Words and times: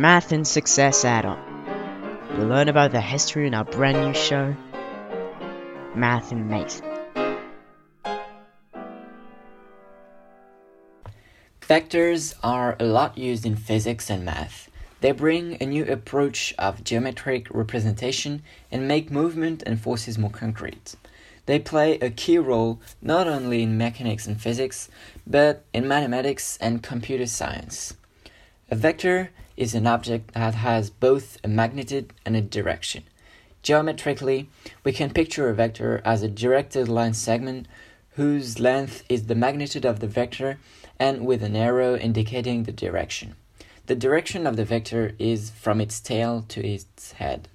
Math 0.00 0.32
and 0.32 0.48
Success 0.48 1.04
add-on. 1.04 1.38
You'll 2.32 2.48
learn 2.48 2.70
about 2.70 2.90
the 2.90 3.02
history 3.02 3.46
in 3.46 3.52
our 3.52 3.66
brand 3.66 4.00
new 4.00 4.14
show, 4.14 4.56
Math 5.94 6.32
and 6.32 6.48
Math. 6.48 6.80
Vectors 11.60 12.34
are 12.42 12.78
a 12.80 12.84
lot 12.86 13.18
used 13.18 13.44
in 13.44 13.56
physics 13.56 14.08
and 14.08 14.24
math. 14.24 14.70
They 15.02 15.12
bring 15.12 15.58
a 15.60 15.66
new 15.66 15.84
approach 15.84 16.54
of 16.58 16.82
geometric 16.82 17.48
representation 17.50 18.42
and 18.72 18.88
make 18.88 19.10
movement 19.10 19.62
and 19.66 19.78
forces 19.78 20.16
more 20.16 20.30
concrete. 20.30 20.94
They 21.44 21.58
play 21.58 21.98
a 21.98 22.08
key 22.08 22.38
role 22.38 22.80
not 23.02 23.28
only 23.28 23.64
in 23.64 23.76
mechanics 23.76 24.26
and 24.26 24.40
physics, 24.40 24.88
but 25.26 25.66
in 25.74 25.86
mathematics 25.86 26.56
and 26.58 26.82
computer 26.82 27.26
science. 27.26 27.92
A 28.72 28.76
vector 28.76 29.30
is 29.56 29.74
an 29.74 29.88
object 29.88 30.32
that 30.34 30.54
has 30.54 30.90
both 30.90 31.38
a 31.42 31.48
magnitude 31.48 32.12
and 32.24 32.36
a 32.36 32.40
direction. 32.40 33.02
Geometrically, 33.62 34.48
we 34.84 34.92
can 34.92 35.10
picture 35.10 35.48
a 35.48 35.54
vector 35.54 36.00
as 36.04 36.22
a 36.22 36.28
directed 36.28 36.88
line 36.88 37.14
segment 37.14 37.66
whose 38.10 38.60
length 38.60 39.02
is 39.08 39.26
the 39.26 39.34
magnitude 39.34 39.84
of 39.84 39.98
the 39.98 40.06
vector 40.06 40.60
and 41.00 41.26
with 41.26 41.42
an 41.42 41.56
arrow 41.56 41.96
indicating 41.96 42.62
the 42.62 42.70
direction. 42.70 43.34
The 43.86 43.96
direction 43.96 44.46
of 44.46 44.54
the 44.54 44.64
vector 44.64 45.16
is 45.18 45.50
from 45.50 45.80
its 45.80 45.98
tail 45.98 46.44
to 46.50 46.64
its 46.64 47.12
head. 47.12 47.48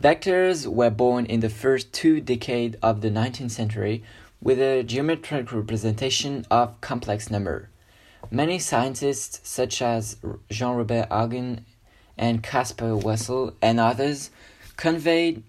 Vectors 0.00 0.68
were 0.68 0.90
born 0.90 1.26
in 1.26 1.40
the 1.40 1.50
first 1.50 1.92
two 1.92 2.20
decades 2.20 2.76
of 2.80 3.00
the 3.00 3.10
19th 3.10 3.50
century 3.50 4.04
with 4.40 4.60
a 4.60 4.84
geometric 4.84 5.52
representation 5.52 6.46
of 6.48 6.80
complex 6.80 7.28
number. 7.28 7.70
Many 8.30 8.58
scientists, 8.58 9.40
such 9.48 9.80
as 9.80 10.16
Jean 10.50 10.76
Robert 10.76 11.08
Argand 11.10 11.64
and 12.18 12.42
Caspar 12.42 12.96
Wessel 12.96 13.54
and 13.62 13.80
others, 13.80 14.30
conveyed 14.76 15.42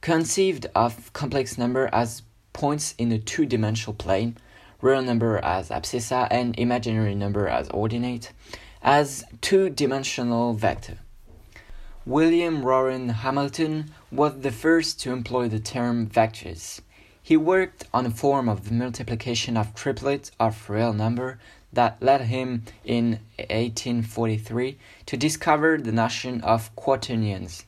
conceived 0.00 0.66
of 0.74 1.12
complex 1.12 1.56
number 1.56 1.88
as 1.92 2.22
points 2.52 2.94
in 2.98 3.10
a 3.10 3.18
two-dimensional 3.18 3.94
plane, 3.94 4.36
real 4.82 5.02
number 5.02 5.38
as 5.38 5.70
abscissa 5.70 6.28
and 6.30 6.58
imaginary 6.58 7.14
number 7.14 7.48
as 7.48 7.68
ordinate, 7.70 8.32
as 8.82 9.24
two-dimensional 9.40 10.52
vector. 10.52 10.98
William 12.06 12.62
Rowan 12.62 13.08
Hamilton 13.08 13.90
was 14.12 14.40
the 14.40 14.50
first 14.52 15.00
to 15.00 15.10
employ 15.10 15.48
the 15.48 15.58
term 15.58 16.06
vectors. 16.06 16.80
He 17.22 17.38
worked 17.38 17.84
on 17.94 18.04
a 18.04 18.10
form 18.10 18.46
of 18.46 18.68
the 18.68 18.74
multiplication 18.74 19.56
of 19.56 19.74
triplets 19.74 20.30
of 20.38 20.68
real 20.68 20.92
number 20.92 21.38
that 21.74 22.02
led 22.02 22.22
him 22.22 22.64
in 22.84 23.20
1843 23.38 24.78
to 25.06 25.16
discover 25.16 25.78
the 25.78 25.92
notion 25.92 26.40
of 26.40 26.74
quaternions. 26.76 27.64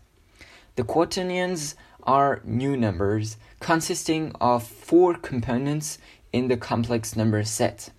The 0.77 0.85
quaternions 0.85 1.75
are 2.03 2.41
new 2.45 2.77
numbers 2.77 3.37
consisting 3.61 4.33
of 4.41 4.63
four 4.63 5.15
components 5.15 5.99
in 6.33 6.49
the 6.49 6.57
complex 6.57 7.17
number 7.17 7.43
set. 7.45 7.91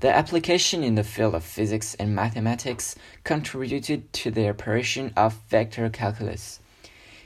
The 0.00 0.14
application 0.14 0.82
in 0.84 0.94
the 0.94 1.04
field 1.04 1.34
of 1.34 1.44
physics 1.44 1.94
and 1.94 2.14
mathematics 2.14 2.96
contributed 3.24 4.12
to 4.14 4.30
the 4.30 4.48
operation 4.48 5.12
of 5.16 5.40
vector 5.48 5.88
calculus. 5.88 6.60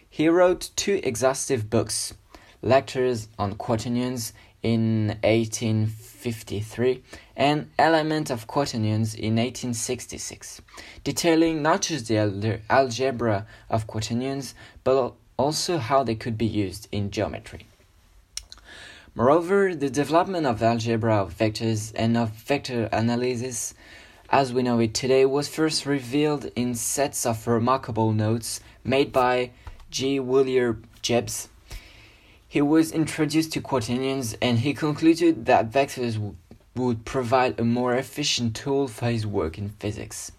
He 0.09 0.29
wrote 0.29 0.71
two 0.77 1.01
exhaustive 1.03 1.69
books, 1.69 2.15
Lectures 2.65 3.29
on 3.39 3.57
Quaternions 3.57 4.33
in 4.63 5.09
1853 5.23 7.03
and 7.37 7.69
Element 7.79 8.31
of 8.31 8.47
Quaternions 8.47 9.15
in 9.15 9.37
1866, 9.37 10.63
detailing 11.05 11.61
not 11.61 11.83
just 11.83 12.09
the 12.09 12.61
algebra 12.71 13.47
of 13.69 13.87
quaternions, 13.87 14.55
but 14.83 15.13
also 15.37 15.77
how 15.77 16.03
they 16.03 16.15
could 16.15 16.39
be 16.39 16.47
used 16.47 16.89
in 16.91 17.11
geometry. 17.11 17.67
Moreover, 19.15 19.75
the 19.75 19.91
development 19.91 20.47
of 20.47 20.63
algebra 20.63 21.17
of 21.17 21.37
vectors 21.37 21.93
and 21.95 22.17
of 22.17 22.31
vector 22.31 22.89
analysis 22.91 23.75
as 24.31 24.55
we 24.55 24.63
know 24.63 24.81
it 24.81 24.95
today 24.95 25.27
was 25.27 25.49
first 25.49 25.85
revealed 25.85 26.47
in 26.57 26.75
sets 26.75 27.27
of 27.27 27.47
remarkable 27.47 28.13
notes 28.13 28.61
made 28.83 29.13
by 29.13 29.51
J. 29.91 30.19
Willard 30.19 30.83
Gibbs 31.03 31.51
he 32.55 32.63
was 32.63 32.93
introduced 32.93 33.53
to 33.53 33.61
quaternions 33.61 34.37
and 34.41 34.61
he 34.61 34.73
concluded 34.73 35.45
that 35.47 35.73
vectors 35.73 36.37
would 36.77 37.05
provide 37.05 37.59
a 37.59 37.65
more 37.65 37.97
efficient 37.97 38.55
tool 38.55 38.87
for 38.87 39.11
his 39.11 39.27
work 39.27 39.59
in 39.59 39.71
physics. 39.81 40.31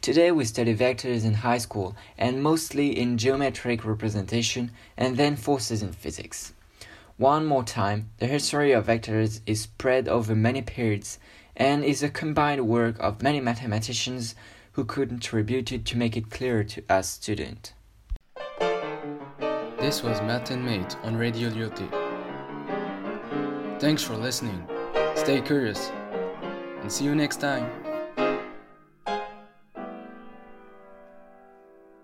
Today 0.00 0.32
we 0.32 0.46
study 0.46 0.74
vectors 0.74 1.24
in 1.24 1.34
high 1.34 1.58
school 1.58 1.94
and 2.18 2.42
mostly 2.42 2.98
in 2.98 3.18
geometric 3.18 3.84
representation 3.84 4.72
and 4.96 5.16
then 5.16 5.36
forces 5.36 5.80
in 5.80 5.92
physics. 5.92 6.52
One 7.18 7.46
more 7.46 7.62
time, 7.62 8.10
the 8.18 8.26
history 8.26 8.72
of 8.72 8.88
vectors 8.88 9.40
is 9.46 9.60
spread 9.60 10.08
over 10.08 10.34
many 10.34 10.60
periods 10.60 11.20
and 11.54 11.84
is 11.84 12.02
a 12.02 12.08
combined 12.08 12.66
work 12.66 12.96
of 12.98 13.22
many 13.22 13.40
mathematicians 13.40 14.34
who 14.72 14.84
contributed 14.84 15.86
to 15.86 15.98
make 15.98 16.16
it 16.16 16.30
clearer 16.30 16.64
to 16.64 16.82
us 16.88 17.08
students. 17.08 17.74
This 19.84 20.02
was 20.02 20.18
Matt 20.22 20.50
and 20.50 20.64
Mate 20.64 20.96
on 21.02 21.14
Radio 21.14 21.50
Lyoté. 21.50 21.86
Thanks 23.78 24.02
for 24.02 24.16
listening. 24.16 24.66
Stay 25.14 25.42
curious 25.42 25.90
and 26.80 26.90
see 26.90 27.04
you 27.04 27.14
next 27.14 27.36
time. 27.36 27.83